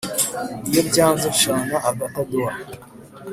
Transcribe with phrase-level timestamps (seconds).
[0.69, 2.51] Iyo byanze nshana agatadowa